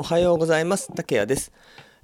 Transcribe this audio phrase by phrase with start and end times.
[0.00, 1.52] おはようございます竹谷です、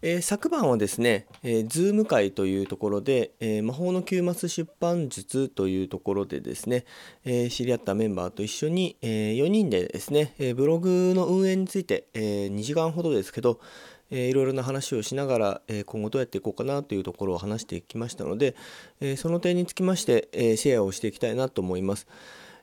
[0.03, 6.85] えー、昨晩はですね、えー、ズーム会というところで、えー、魔法の9マス出版術というところでですね、
[7.25, 13.61] え知り合ったメンバーと一緒に、え4人でですね、えブログの運営について、え2時間ほどですけど、
[14.11, 18.57] えー、いろいろな話をしながら、え、今後どうやっていこうかなというところを話してきましたので、
[19.01, 22.07] え、その点につきまして、えシェアをしていきたいなと思います。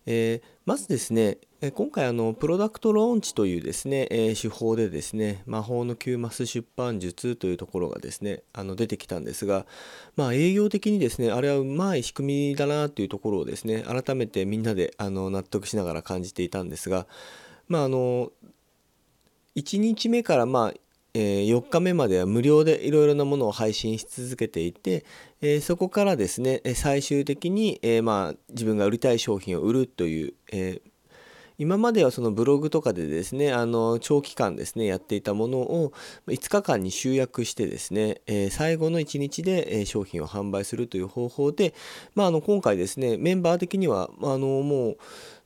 [0.06, 1.38] えまずですね、
[1.76, 9.66] 今回あのプロダクトローンチというですね、え手法でですね魔法の9マス出版術というところがですねあの出てきたんですが
[10.16, 17.08] まあ営業的にですねあれはうまい仕組みだなというところをですね改めてみんなであの納得しながら感じていたんですが
[17.68, 18.32] まああの
[19.56, 20.74] 1日目からまあ
[21.16, 25.06] えー、4日目までは無料でいろいろなものを配信し続けていて、
[25.42, 30.82] えー、そこからですね最終的に、えー、まあ、自分が売りたい商品を売るという、え
[31.58, 35.94] 今まではそのブログとかでですねあの長期間ですねやっていたものを
[36.28, 41.74] 5日間に集約してですね、え最後の1日で、商品を販売するという方法で、
[42.16, 44.98] まあ、あの今回ですねメンバー的にはあのもう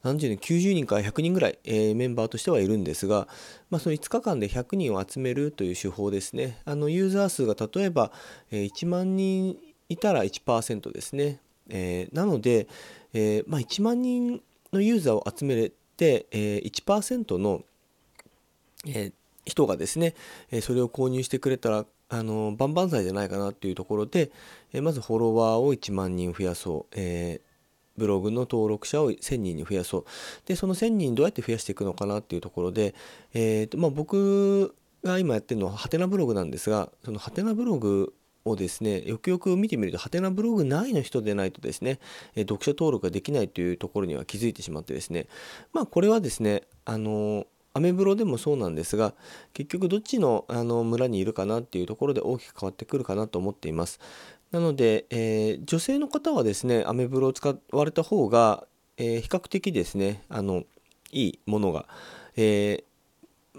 [0.03, 3.27] 何十人90人から100人ぐらい、えー、メンバーとしてはいるんですが、
[3.69, 6.61] まあ、その5日間で100人を集めるという手法ですね。
[6.66, 8.11] あのユーザー数が例えば、
[8.52, 9.58] え、1万人
[9.89, 12.67] いたら1%ですね、えー、なので、
[13.14, 17.64] えまあ、1万人のユーザーを集めて、え1%の、
[18.86, 19.12] え
[19.45, 20.14] 人がですね、
[20.52, 24.31] えそれを購入してくれたらあの万々歳じゃないかなというところで、
[24.73, 27.42] えまずフォロワーを1万人増やそう、え
[27.98, 30.06] ブログの登録者を1000人に増やそう。
[30.45, 32.94] でその1000人どうやって増やしていくのかなっていうところで、
[33.34, 38.14] えーとまあ、僕が今やってるのはハテナブログなんですがそのハテナブログ
[38.48, 42.00] をですねよくよく見てみるとハテナブログ内の人でないとですね、
[42.36, 45.28] え読者登録ができないというところには気づいてしまってですね。
[45.73, 49.14] まあこれはですねあのアメブロでもそうなんですが
[49.54, 54.00] 結局どっちのあの村にいるかなっていうところで大きく変わってくるかなと思っています。
[54.52, 58.66] なので、えー、女性の方はですねアメブロを使われた方が、
[58.98, 60.64] えー、比較的ですねあの
[61.11, 61.86] いいものが、
[62.36, 62.83] えー、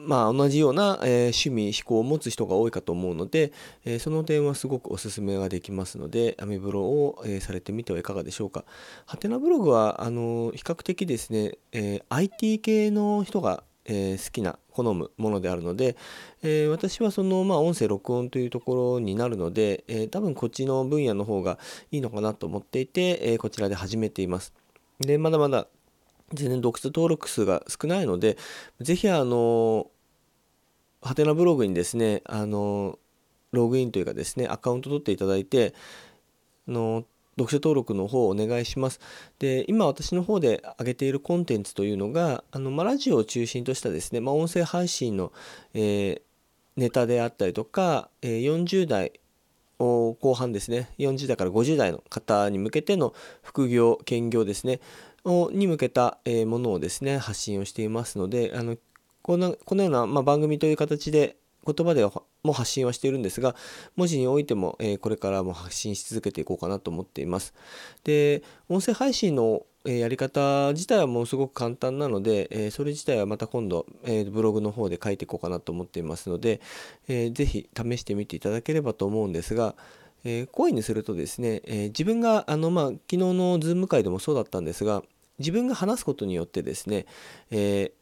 [0.01, 3.53] まあ、同じような、え趣味思考を持つ人が多いかと思うので、
[3.85, 8.65] えその点はすごくおすすめができますのでアメブロを、えされてみてはいかがでしょうか
[9.07, 15.97] ハテナブログはあの比較的ですね、え IT 系の人がえ、好きな好むものであるので、
[16.43, 21.59] えー、私はその、まあ、音声録音というところになるので、え、多分こっちの分野の方が
[21.91, 24.53] いいのかなと思っていて、えこちらで始めています。
[25.01, 25.69] でまだまだ
[26.33, 28.37] 全然読書登録数が少ないので
[28.81, 29.91] 是非あの
[31.03, 32.99] ハテナブログにですねあの
[33.53, 35.75] ログインというかですねアカウント取っていただいて
[36.69, 37.05] あの
[37.38, 39.00] 読書登録の方をお願いします。
[39.38, 45.33] で、今私の方で上げているコンテンツというのが、あの、まラジオを中心としたですね、ま、音声配信の、
[45.72, 46.21] えー、
[46.77, 49.12] ネタであったりとか、えー、40代
[49.78, 54.81] 後半ですね、40代から50代の方に向けての副業、兼業ですね、
[55.53, 58.77] に向けたものをですね、発信をしていますので、あの
[59.22, 62.09] このこのような、まあ、番組という形で言葉で
[62.43, 63.55] も発信はしているんですが
[63.97, 67.53] 文字においても、えこれからも発信し続けていこうかなと思っています。
[68.05, 76.61] で音声配信のやり方自体はもうすごく簡単なので、えそれ自体はまた今度、えブログの方で書いていこうかなと思っていますので、
[77.06, 79.75] えー、ぜひ試してみていただければと思うんですが、
[80.25, 85.03] え、声にするとですね、え自分があの、まあ、昨日のズーム会でもそうだったんですが
[85.38, 87.06] 自分が話すことによってですね、
[87.50, 87.93] え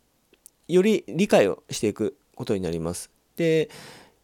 [0.68, 3.10] より理解をしていくことになります。
[3.36, 3.70] で、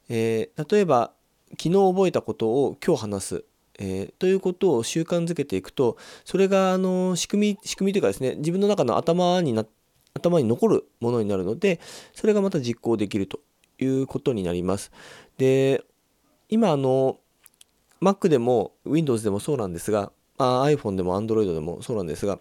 [0.09, 1.13] えー、例えば
[1.53, 3.45] 昨日覚えたことを今日話す、
[3.79, 9.67] えー、ということを習慣づけていくとそれがあの仕組み仕組みというかですね自分の中の頭にな
[10.15, 11.81] 頭に残るものになるので
[12.15, 13.41] それがまた実行できると
[13.79, 14.91] いうことになります。
[15.39, 15.83] で
[16.49, 17.19] 今あの
[18.01, 22.39] Mac でも Windows でもそうなんですが、あ、iPhone でも Android でもそうなんですが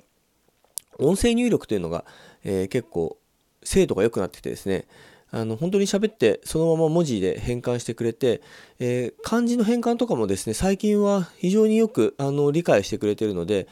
[1.01, 2.05] 音声入力というのが、
[2.43, 3.17] えー、結構
[3.63, 4.85] 精度が良くなってきてですね。
[5.33, 8.41] あの本当に喋ってそのまま文字で変換してくれて、
[8.79, 13.67] えー、漢字の変換とかもですね最近は非常によくあの理解してくれてるので、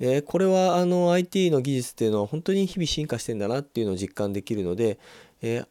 [0.00, 4.98] えー、これはあの IT の技術っていうのは本当に日々進化してんだなっていうのを実感できるので、
[5.42, 5.66] えー、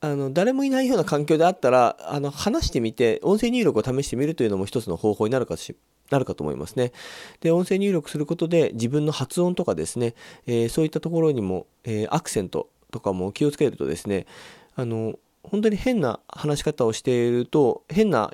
[0.00, 5.76] あの誰もいないような環境であったらあの話してみて音声入力を試してみるというのも一つの方法になるかし
[6.10, 6.92] なるかと思いますね。
[7.40, 10.14] で音声入力することで自分の発音とかですね、
[10.46, 14.26] えー、そういったところにも、えー、アクセントとかも気をつけるとですね
[14.74, 18.32] あの本当に変な話し方をしていると変な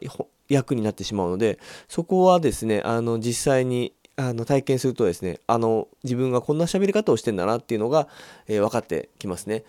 [0.49, 1.59] 役になってしまうので
[1.89, 8.09] そこはですねあの実際にあの体験するとですねあの自分がこんな喋り方をしてんだなっていうのが、
[8.47, 9.65] えー、分かってきますね。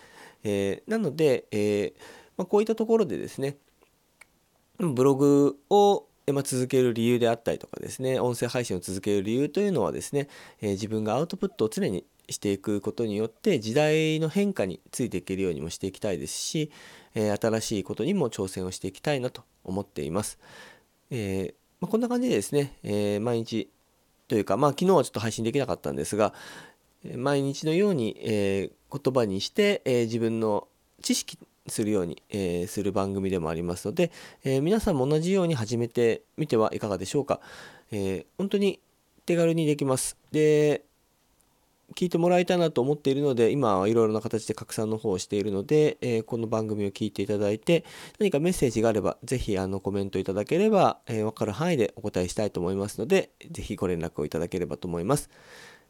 [0.45, 1.93] え、なので、え
[2.35, 3.55] まあ、こういったところでですね
[4.77, 10.29] ブログをまあ続ける理由であったりとかですね音声配信を続ける理由というのはですね、
[10.61, 16.71] え自分がアウトプットを常にしていくことによって時代の変化についていけるようにもしていきたいですし、
[17.15, 20.39] え新しいことにも挑戦をしていきたいなと思っています。
[21.11, 23.69] えー、まあ、こんな感じでですね、えー、毎日
[24.27, 26.33] というか、まあ、昨日はちょっと配信できなかったんですが、
[27.15, 30.67] 毎日のように、えー、言葉にして、え自分の
[31.01, 31.37] 知識
[31.67, 34.11] するように、えー、する番組でもありますので、
[34.43, 37.39] えー、皆さんも同じように始めてみてはいかがでしょうか。
[37.91, 38.79] えー、本当に
[39.25, 40.17] 手軽にできます。
[40.31, 40.83] で、
[41.95, 47.85] 聞いてもらいたいなと思っているので、今はいろいろな形で拡散の方をしているので、えー、この番組を聞いていただいて、
[48.19, 55.29] 何かメッセージがあれば、ぜひあのコメントいただければ、えー、分かる範囲でお答えしたいと思いますので、ぜひご連絡をいただければと思います。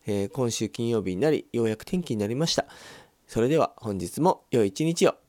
[0.05, 2.65] えー、今週金曜日になり、ようやく天気になりました。
[3.27, 5.22] それでは本日も良い一日を。